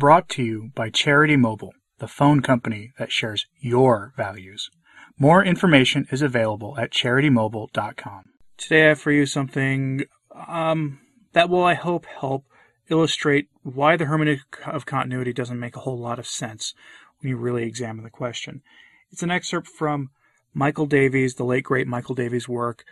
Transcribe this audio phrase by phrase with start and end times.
[0.00, 4.70] Brought to you by Charity Mobile, the phone company that shares your values.
[5.18, 8.24] More information is available at charitymobile.com.
[8.56, 10.04] Today I have for you something
[10.48, 11.00] um,
[11.34, 12.46] that will, I hope, help
[12.88, 16.72] illustrate why the hermeneutic of continuity doesn't make a whole lot of sense
[17.18, 18.62] when you really examine the question.
[19.10, 20.08] It's an excerpt from
[20.54, 22.84] Michael Davies, the late great Michael Davies' work,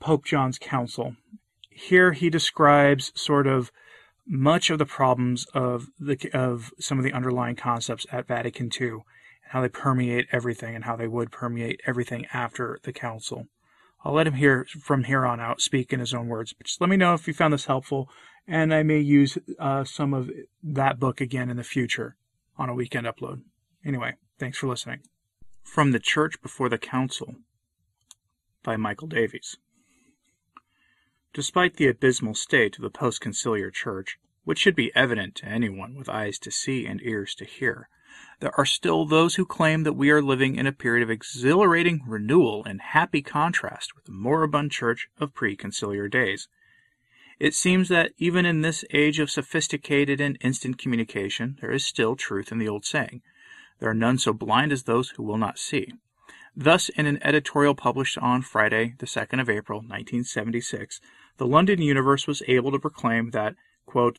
[0.00, 1.14] Pope John's Council.
[1.68, 3.70] Here he describes sort of
[4.32, 8.88] much of the problems of the of some of the underlying concepts at Vatican II
[8.88, 9.02] and
[9.50, 13.46] how they permeate everything and how they would permeate everything after the council.
[14.02, 16.54] I'll let him hear from here on out speak in his own words.
[16.54, 18.08] But just let me know if you found this helpful,
[18.48, 20.30] and I may use uh, some of
[20.62, 22.16] that book again in the future
[22.56, 23.42] on a weekend upload.
[23.84, 25.00] Anyway, thanks for listening.
[25.62, 27.34] From the Church Before the Council
[28.62, 29.58] by Michael Davies.
[31.34, 36.08] Despite the abysmal state of the post-conciliar Church, which should be evident to anyone with
[36.08, 37.88] eyes to see and ears to hear,
[38.40, 42.02] there are still those who claim that we are living in a period of exhilarating
[42.06, 46.48] renewal in happy contrast with the moribund Church of pre-conciliar days.
[47.40, 52.14] It seems that even in this age of sophisticated and instant communication, there is still
[52.14, 53.22] truth in the old saying,
[53.78, 55.92] there are none so blind as those who will not see.
[56.54, 61.00] Thus, in an editorial published on Friday, the 2nd of April, 1976,
[61.38, 63.54] the London Universe was able to proclaim that,
[63.86, 64.18] quote,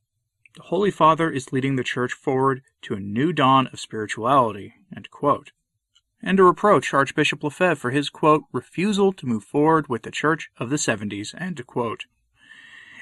[0.55, 5.07] the Holy Father is leading the Church forward to a new dawn of spirituality, and
[6.37, 10.69] to reproach Archbishop Lefebvre for his, quote, refusal to move forward with the Church of
[10.69, 11.35] the 70s,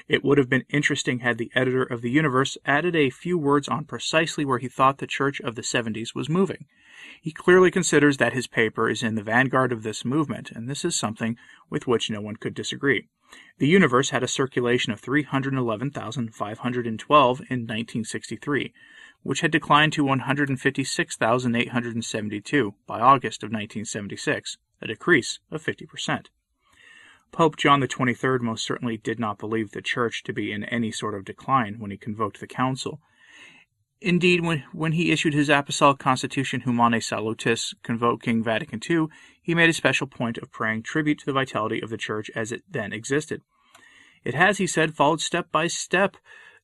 [0.08, 3.68] It would have been interesting had the editor of the Universe added a few words
[3.68, 6.66] on precisely where he thought the Church of the 70s was moving.
[7.20, 10.84] He clearly considers that his paper is in the vanguard of this movement, and this
[10.84, 11.38] is something
[11.70, 13.08] with which no one could disagree.
[13.58, 18.74] The universe had a circulation of 311,512 in 1963,
[19.22, 26.26] which had declined to 156,872 by August of 1976, a decrease of 50%.
[27.30, 31.14] Pope John XXIII most certainly did not believe the Church to be in any sort
[31.14, 33.00] of decline when he convoked the Council,
[34.04, 39.06] Indeed, when, when he issued his Apostolic Constitution Humanae Salutis, convoking Vatican II,
[39.40, 42.50] he made a special point of paying tribute to the vitality of the Church as
[42.50, 43.42] it then existed.
[44.24, 46.16] It has, he said, followed step by step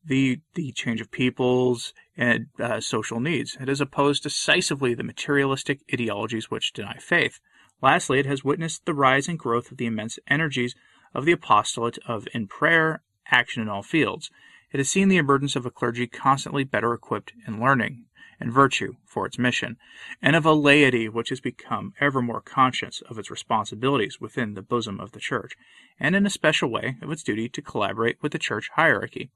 [0.04, 3.56] the the change of peoples and uh, social needs.
[3.60, 7.41] It has opposed decisively the materialistic ideologies which deny faith.
[7.81, 10.75] Lastly, it has witnessed the rise and growth of the immense energies
[11.15, 14.31] of the apostolate of in prayer, action in all fields.
[14.71, 18.05] It has seen the emergence of a clergy constantly better equipped in learning
[18.39, 19.79] and virtue for its mission,
[20.21, 24.62] and of a laity which has become ever more conscious of its responsibilities within the
[24.62, 25.55] bosom of the Church,
[25.99, 29.31] and in a special way of its duty to collaborate with the Church hierarchy.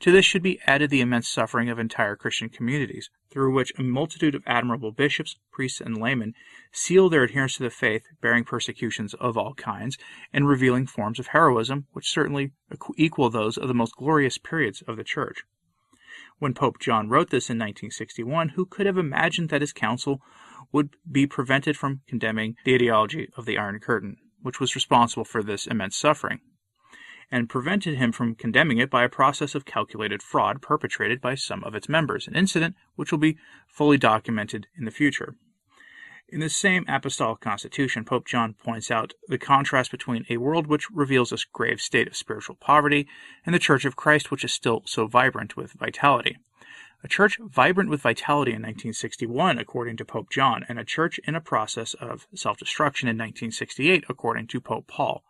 [0.00, 3.82] To this should be added the immense suffering of entire Christian communities, through which a
[3.82, 6.34] multitude of admirable bishops, priests, and laymen
[6.72, 9.96] seal their adherence to the faith, bearing persecutions of all kinds,
[10.32, 12.52] and revealing forms of heroism which certainly
[12.96, 15.44] equal those of the most glorious periods of the Church.
[16.38, 20.20] When Pope John wrote this in 1961, who could have imagined that his council
[20.72, 25.42] would be prevented from condemning the ideology of the Iron Curtain, which was responsible for
[25.42, 26.40] this immense suffering?
[27.34, 31.64] And prevented him from condemning it by a process of calculated fraud perpetrated by some
[31.64, 33.36] of its members, an incident which will be
[33.66, 35.34] fully documented in the future.
[36.28, 40.88] In the same apostolic constitution, Pope John points out the contrast between a world which
[40.92, 43.08] reveals a grave state of spiritual poverty
[43.44, 46.36] and the Church of Christ, which is still so vibrant with vitality.
[47.02, 51.34] A church vibrant with vitality in 1961, according to Pope John, and a church in
[51.34, 55.24] a process of self destruction in 1968, according to Pope Paul.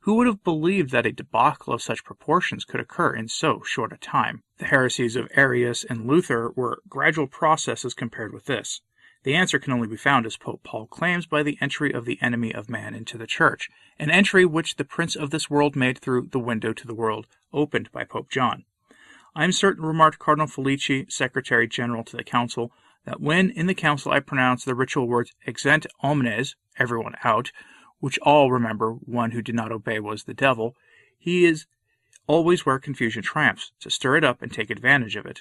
[0.00, 3.92] Who would have believed that a debacle of such proportions could occur in so short
[3.92, 4.42] a time?
[4.58, 8.82] The heresies of Arius and Luther were gradual processes compared with this.
[9.24, 12.18] The answer can only be found, as Pope Paul claims, by the entry of the
[12.20, 15.98] enemy of man into the Church, an entry which the prince of this world made
[15.98, 18.64] through the window to the world opened by Pope John.
[19.34, 22.70] I am certain, remarked Cardinal Felici, Secretary General to the Council,
[23.06, 27.50] that when in the Council I pronounce the ritual words exeant omnes, everyone out,
[28.04, 30.76] which all remember one who did not obey was the devil,
[31.18, 31.64] he is
[32.26, 35.40] always where confusion triumphs, to stir it up and take advantage of it.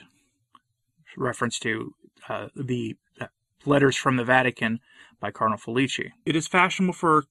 [1.18, 1.94] Reference to
[2.30, 3.26] uh, the uh,
[3.66, 4.80] letters from the Vatican
[5.20, 6.14] by Cardinal Felici.
[6.26, 7.26] It is fashionable for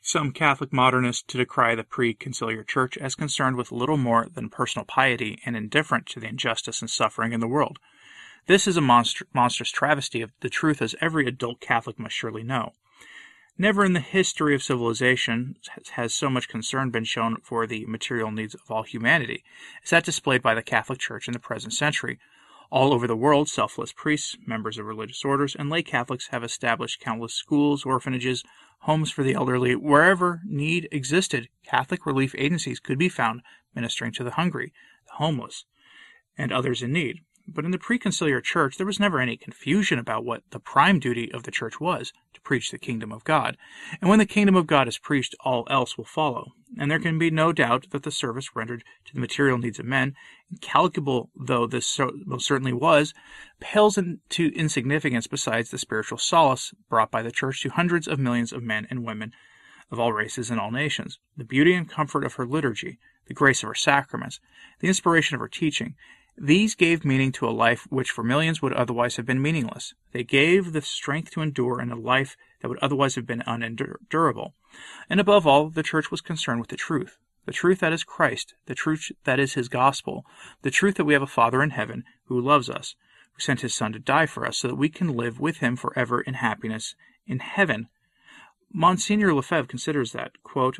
[0.00, 4.48] some Catholic modernists to decry the pre conciliar church as concerned with little more than
[4.48, 7.78] personal piety and indifferent to the injustice and suffering in the world.
[8.46, 12.72] This is a monstrous travesty of the truth as every adult Catholic must surely know.
[13.60, 15.56] Never in the history of civilization
[15.90, 19.44] has so much concern been shown for the material needs of all humanity
[19.84, 22.18] as that displayed by the Catholic Church in the present century.
[22.70, 27.00] All over the world, selfless priests, members of religious orders, and lay Catholics have established
[27.00, 28.44] countless schools, orphanages,
[28.78, 29.76] homes for the elderly.
[29.76, 33.42] Wherever need existed, Catholic relief agencies could be found
[33.74, 34.72] ministering to the hungry,
[35.06, 35.66] the homeless,
[36.38, 37.18] and others in need.
[37.52, 41.32] But in the preconciliar church, there was never any confusion about what the prime duty
[41.32, 43.56] of the church was to preach the kingdom of God.
[44.00, 46.52] And when the kingdom of God is preached, all else will follow.
[46.78, 49.86] And there can be no doubt that the service rendered to the material needs of
[49.86, 50.14] men,
[50.50, 53.12] incalculable though this so, most certainly was,
[53.58, 58.52] pales into insignificance besides the spiritual solace brought by the church to hundreds of millions
[58.52, 59.32] of men and women
[59.90, 61.18] of all races and all nations.
[61.36, 64.38] The beauty and comfort of her liturgy, the grace of her sacraments,
[64.78, 65.96] the inspiration of her teaching,
[66.42, 69.92] these gave meaning to a life which for millions would otherwise have been meaningless.
[70.12, 74.54] They gave the strength to endure in a life that would otherwise have been unendurable.
[75.10, 77.18] And above all, the church was concerned with the truth.
[77.44, 80.24] The truth that is Christ, the truth that is his gospel,
[80.62, 82.94] the truth that we have a Father in heaven who loves us,
[83.34, 85.76] who sent his Son to die for us so that we can live with him
[85.76, 86.94] forever in happiness
[87.26, 87.88] in heaven.
[88.72, 90.78] Monsignor Lefebvre considers that, quote,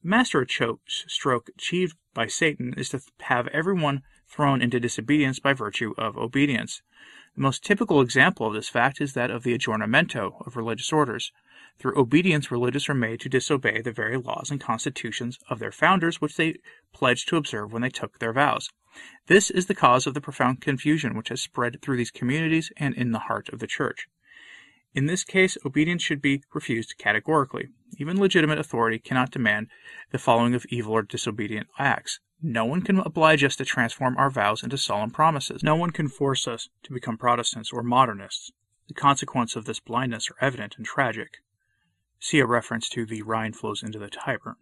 [0.00, 0.46] master
[0.86, 6.82] stroke achieved by Satan is to have everyone thrown into disobedience by virtue of obedience.
[7.34, 11.32] The most typical example of this fact is that of the aggiornamento of religious orders.
[11.78, 16.20] Through obedience, religious are made to disobey the very laws and constitutions of their founders
[16.20, 16.56] which they
[16.92, 18.70] pledged to observe when they took their vows.
[19.26, 22.94] This is the cause of the profound confusion which has spread through these communities and
[22.94, 24.08] in the heart of the Church.
[24.94, 27.68] In this case, obedience should be refused categorically.
[27.98, 29.68] Even legitimate authority cannot demand
[30.10, 32.18] the following of evil or disobedient acts.
[32.42, 35.62] No one can oblige us to transform our vows into solemn promises.
[35.62, 38.50] No one can force us to become Protestants or modernists.
[38.88, 41.38] The consequences of this blindness are evident and tragic.
[42.20, 44.56] See a reference to The Rhine Flows into the Tiber.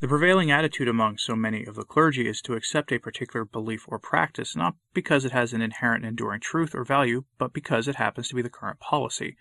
[0.00, 3.84] The prevailing attitude among so many of the clergy is to accept a particular belief
[3.88, 7.96] or practice, not because it has an inherent enduring truth or value, but because it
[7.96, 9.36] happens to be the current policy.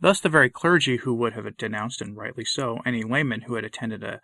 [0.00, 3.64] Thus, the very clergy who would have denounced, and rightly so, any layman who had
[3.64, 4.20] attended a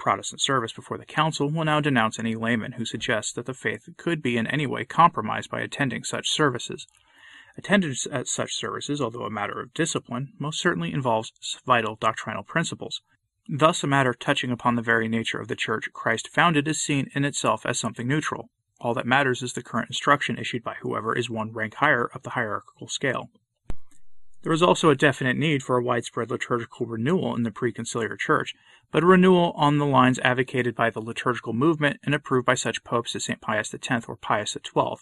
[0.00, 3.86] Protestant service before the Council will now denounce any layman who suggests that the faith
[3.98, 6.86] could be in any way compromised by attending such services.
[7.58, 11.32] Attendance at such services, although a matter of discipline, most certainly involves
[11.66, 13.02] vital doctrinal principles.
[13.46, 17.10] Thus, a matter touching upon the very nature of the Church Christ founded is seen
[17.14, 18.48] in itself as something neutral.
[18.80, 22.22] All that matters is the current instruction issued by whoever is one rank higher up
[22.22, 23.28] the hierarchical scale.
[24.42, 28.54] There is also a definite need for a widespread liturgical renewal in the preconciliar Church,
[28.90, 32.82] but a renewal on the lines advocated by the liturgical movement and approved by such
[32.82, 33.42] popes as St.
[33.42, 34.96] Pius X or Pius XII,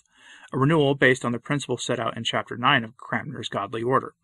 [0.52, 4.14] a renewal based on the principles set out in Chapter 9 of Cranmer's Godly Order.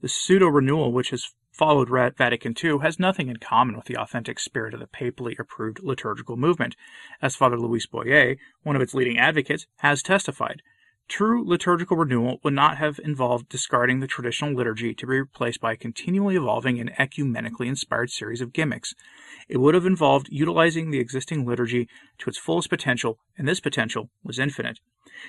[0.00, 4.40] The pseudo renewal which has followed Vatican II has nothing in common with the authentic
[4.40, 6.76] spirit of the papally approved liturgical movement,
[7.20, 10.62] as Father Louis Bouyer, one of its leading advocates, has testified.
[11.08, 15.72] True liturgical renewal would not have involved discarding the traditional liturgy to be replaced by
[15.72, 18.94] a continually evolving and ecumenically inspired series of gimmicks.
[19.48, 21.88] It would have involved utilizing the existing liturgy
[22.18, 24.80] to its fullest potential, and this potential was infinite.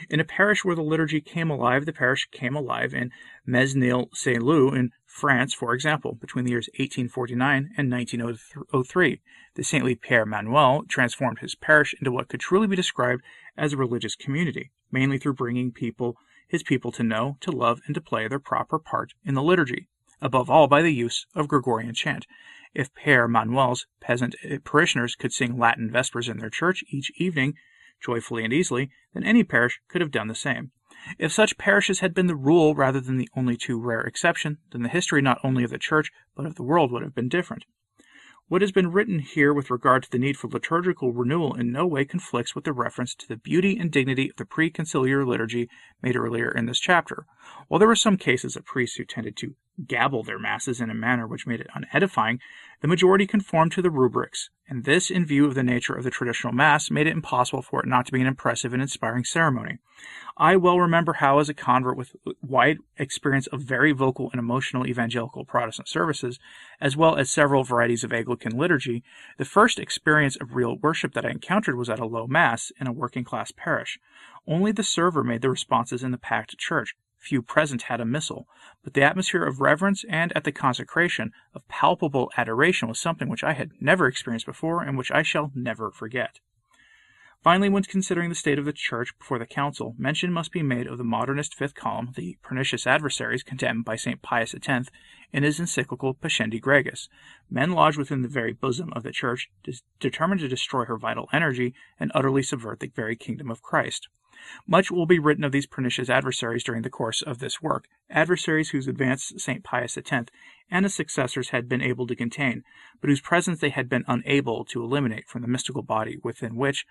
[0.09, 3.12] In a parish where the liturgy came alive, the parish came alive in
[3.47, 9.21] Mesnil Saint Loup in France, for example, between the years 1849 and 1903.
[9.56, 13.24] The saintly Père Emmanuel transformed his parish into what could truly be described
[13.57, 16.16] as a religious community mainly through bringing people
[16.47, 19.87] his people to know, to love, and to play their proper part in the liturgy,
[20.21, 22.28] above all by the use of Gregorian chant.
[22.75, 27.56] If Père Emmanuel's peasant parishioners could sing Latin vespers in their church each evening,
[28.04, 30.72] joyfully and easily, then any parish could have done the same.
[31.18, 34.83] If such parishes had been the rule rather than the only too rare exception, then
[34.83, 37.66] the history not only of the Church but of the world would have been different.
[38.48, 41.88] What has been written here with regard to the need for liturgical renewal in no
[41.88, 45.69] way conflicts with the reference to the beauty and dignity of the preconciliar liturgy
[46.02, 47.26] made earlier in this chapter.
[47.68, 49.56] While there were some cases of priests who tended to
[49.87, 52.39] gabble their masses in a manner which made it unedifying,
[52.81, 56.09] the majority conformed to the rubrics, and this, in view of the nature of the
[56.09, 59.80] traditional Mass, made it impossible for it not to be an impressive and inspiring ceremony.
[60.37, 64.87] I well remember how, as a convert with wide experience of very vocal and emotional
[64.87, 66.39] evangelical Protestant services,
[66.81, 69.03] as well as several varieties of Anglican liturgy,
[69.37, 72.87] the first experience of real worship that I encountered was at a low Mass in
[72.87, 73.99] a working class parish.
[74.47, 78.49] Only the server made the responses in the packed church, Few present had a missal,
[78.83, 83.45] but the atmosphere of reverence and, at the consecration, of palpable adoration was something which
[83.45, 86.42] I had never experienced before and which I shall never forget.
[87.42, 90.85] Finally, when considering the state of the Church before the Council, mention must be made
[90.85, 94.21] of the modernist fifth column, the pernicious adversaries condemned by St.
[94.21, 94.89] Pius X
[95.31, 97.07] in his encyclical Pascendi Gregis,
[97.49, 99.49] men lodged within the very bosom of the Church,
[100.01, 104.09] determined to destroy her vital energy and utterly subvert the very kingdom of Christ.
[104.68, 108.69] Much will be written of these pernicious adversaries during the course of this work, adversaries
[108.69, 109.63] whose advance St.
[109.63, 110.31] Pius X
[110.69, 112.63] and his successors had been able to contain,
[113.02, 116.85] but whose presence they had been unable to eliminate from the mystical body within which,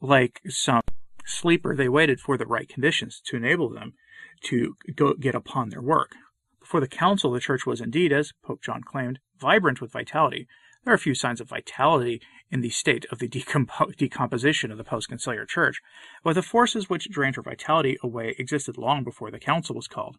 [0.00, 0.82] like some
[1.24, 3.94] sleeper, they waited for the right conditions to enable them
[4.42, 6.14] to go get upon their work.
[6.60, 10.46] Before the council, the church was indeed, as Pope John claimed, vibrant with vitality.
[10.84, 14.84] There are few signs of vitality in the state of the decompo- decomposition of the
[14.84, 15.80] post-conciliar church,
[16.22, 20.16] but the forces which drained her vitality away existed long before the council was called.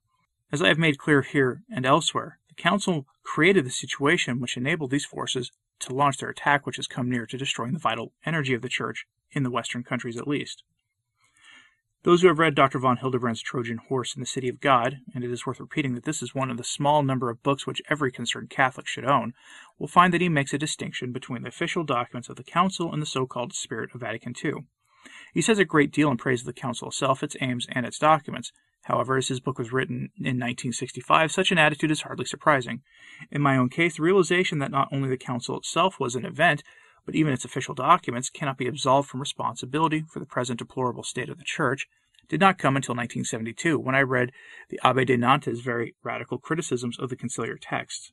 [0.51, 4.91] As I have made clear here and elsewhere, the council created the situation which enabled
[4.91, 8.53] these forces to launch their attack which has come near to destroying the vital energy
[8.53, 10.63] of the church in the Western countries at least.
[12.03, 12.79] Those who have read Dr.
[12.79, 16.03] von Hildebrand's Trojan Horse in the City of God, and it is worth repeating that
[16.03, 19.33] this is one of the small number of books which every concerned Catholic should own,
[19.77, 23.03] will find that he makes a distinction between the official documents of the Council and
[23.03, 24.65] the so-called Spirit of Vatican II.
[25.31, 27.99] He says a great deal in praise of the Council itself, its aims, and its
[27.99, 28.51] documents.
[28.85, 32.81] However, as his book was written in 1965, such an attitude is hardly surprising.
[33.29, 36.63] In my own case, the realization that not only the Council itself was an event,
[37.05, 41.29] but even its official documents cannot be absolved from responsibility for the present deplorable state
[41.29, 41.87] of the Church,
[42.29, 44.31] did not come until 1972, when I read
[44.69, 48.11] the Abbe de Nantes' very radical criticisms of the conciliar texts.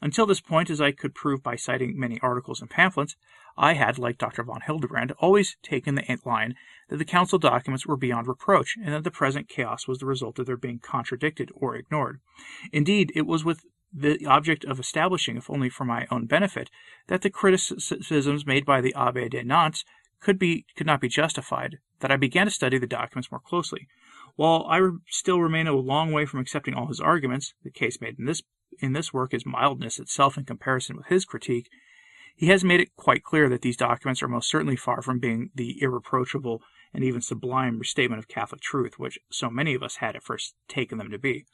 [0.00, 3.14] Until this point, as I could prove by citing many articles and pamphlets,
[3.56, 4.42] I had, like Dr.
[4.42, 6.56] von Hildebrand, always taken the line
[6.88, 10.40] that the Council documents were beyond reproach, and that the present chaos was the result
[10.40, 12.20] of their being contradicted or ignored.
[12.72, 16.70] Indeed, it was with the object of establishing, if only for my own benefit,
[17.08, 19.84] that the criticisms made by the Abbe de Nantes
[20.20, 23.88] could be could not be justified, that I began to study the documents more closely.
[24.36, 28.18] While I still remain a long way from accepting all his arguments, the case made
[28.18, 28.42] in this
[28.80, 31.68] in this work is mildness itself in comparison with his critique.
[32.34, 35.50] He has made it quite clear that these documents are most certainly far from being
[35.54, 36.62] the irreproachable
[36.94, 40.54] and even sublime restatement of Catholic truth which so many of us had at first
[40.68, 41.44] taken them to be.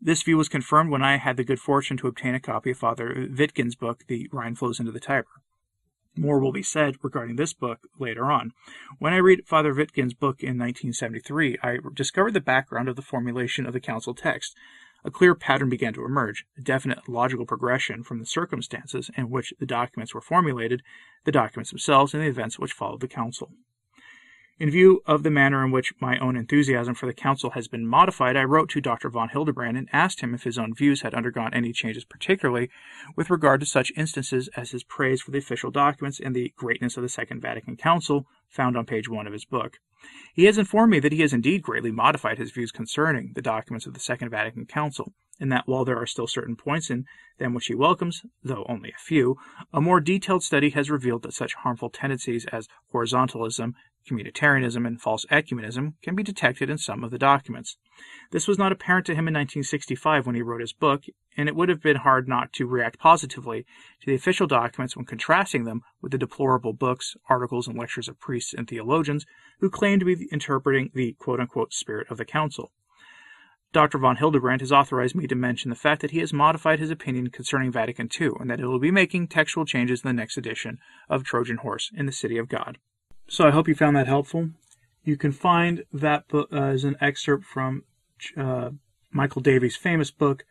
[0.00, 2.78] This view was confirmed when I had the good fortune to obtain a copy of
[2.78, 5.42] Father Wiltgen's book, The Rhine Flows into the Tiber.
[6.16, 8.52] More will be said regarding this book later on.
[9.00, 13.66] When I read Father Wiltgen's book in 1973, I discovered the background of the formulation
[13.66, 14.56] of the council text.
[15.04, 19.52] A clear pattern began to emerge, a definite logical progression from the circumstances in which
[19.58, 20.82] the documents were formulated,
[21.24, 23.52] the documents themselves, and the events which followed the council.
[24.60, 27.86] In view of the manner in which my own enthusiasm for the Council has been
[27.86, 29.08] modified, I wrote to Dr.
[29.08, 32.68] von Hildebrand and asked him if his own views had undergone any changes, particularly
[33.14, 36.96] with regard to such instances as his praise for the official documents and the greatness
[36.96, 39.78] of the Second Vatican Council, found on page one of his book.
[40.34, 43.86] He has informed me that he has indeed greatly modified his views concerning the documents
[43.86, 47.04] of the Second Vatican Council, and that while there are still certain points in
[47.38, 49.36] them which he welcomes, though only a few,
[49.72, 53.74] a more detailed study has revealed that such harmful tendencies as horizontalism,
[54.08, 57.76] communitarianism, and false ecumenism can be detected in some of the documents.
[58.30, 61.04] This was not apparent to him in 1965 when he wrote his book,
[61.36, 63.66] and it would have been hard not to react positively
[64.00, 68.18] to the official documents when contrasting them with the deplorable books, articles, and lectures of
[68.18, 69.26] priests and theologians
[69.60, 72.72] who claim to be interpreting the quote unquote spirit of the council.
[73.72, 73.98] Dr.
[73.98, 77.28] von Hildebrand has authorized me to mention the fact that he has modified his opinion
[77.28, 80.78] concerning Vatican II and that he will be making textual changes in the next edition
[81.08, 82.78] of Trojan Horse in the City of God.
[83.28, 84.50] So I hope you found that helpful.
[85.04, 87.84] You can find that book uh, as an excerpt from
[88.36, 88.70] uh,
[89.10, 90.44] Michael Davies' famous book,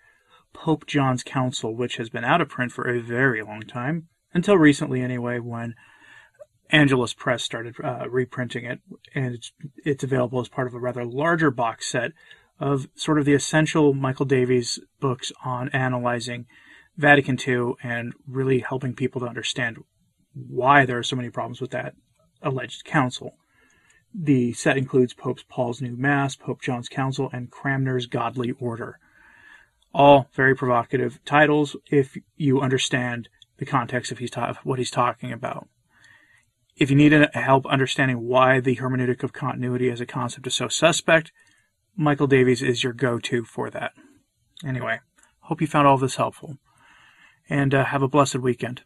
[0.54, 4.58] Pope John's Council, which has been out of print for a very long time, until
[4.58, 5.74] recently anyway, when
[6.70, 8.80] Angelus Press started uh, reprinting it,
[9.16, 9.52] and it's,
[9.84, 12.12] it's available as part of a rather larger box set
[12.60, 16.46] of sort of the essential Michael Davies books on analyzing
[16.98, 19.78] Vatican II and really helping people to understand
[20.34, 21.94] why there are so many problems with that
[22.42, 23.36] alleged council.
[24.14, 29.00] The set includes Pope Paul's New Mass, Pope John's Council, and Cranmer's Godly Order.
[29.94, 34.92] All very provocative titles if you understand the context of, he's ta- of what he's
[34.92, 35.68] talking about.
[36.76, 40.68] If you need help understanding why the hermeneutic of continuity as a concept is so
[40.68, 41.32] suspect,
[42.00, 43.94] Michael Davies is your go-to for that.
[44.64, 45.00] Anyway,
[45.40, 46.60] hope you found all this helpful,
[47.50, 48.84] and uh, have a blessed weekend.